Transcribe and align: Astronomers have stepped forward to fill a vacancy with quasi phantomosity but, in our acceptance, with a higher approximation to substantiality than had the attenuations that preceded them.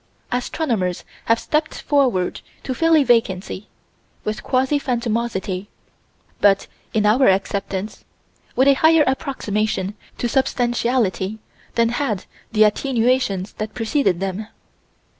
Astronomers 0.31 1.03
have 1.25 1.37
stepped 1.39 1.79
forward 1.79 2.41
to 2.63 2.73
fill 2.73 2.95
a 2.95 3.03
vacancy 3.03 3.67
with 4.23 4.41
quasi 4.41 4.79
phantomosity 4.79 5.67
but, 6.39 6.65
in 6.91 7.05
our 7.05 7.27
acceptance, 7.27 8.03
with 8.55 8.67
a 8.67 8.73
higher 8.81 9.03
approximation 9.05 9.93
to 10.17 10.27
substantiality 10.27 11.37
than 11.75 11.89
had 11.89 12.25
the 12.51 12.63
attenuations 12.63 13.53
that 13.59 13.75
preceded 13.75 14.19
them. 14.19 14.47